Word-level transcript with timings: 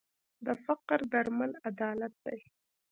د 0.45 0.47
فقر 0.63 0.99
درمل 1.13 1.51
عدالت 1.69 2.13
دی. 2.25 2.39